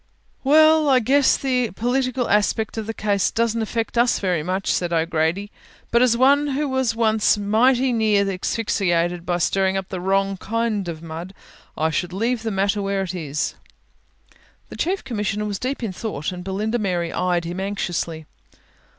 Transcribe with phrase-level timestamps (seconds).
[0.43, 4.91] "Well, I guess the political aspect of the case doesn't affect us very much," said
[4.91, 5.51] O'Grady,
[5.91, 10.87] "but as one who was once mighty near asphyxiated by stirring up the wrong kind
[10.87, 11.35] of mud,
[11.77, 13.53] I should leave the matter where it is."
[14.69, 18.25] The Chief Commissioner was deep in thought and Belinda Mary eyed him anxiously.